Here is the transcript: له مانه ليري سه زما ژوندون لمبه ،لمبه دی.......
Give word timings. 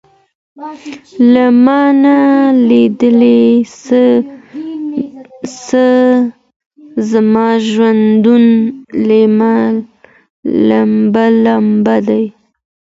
له 1.33 1.45
مانه 1.65 2.19
ليري 2.69 3.41
سه 5.53 5.85
زما 7.11 7.47
ژوندون 7.69 8.45
لمبه 10.67 11.25
،لمبه 11.45 11.95
دی....... 12.07 12.25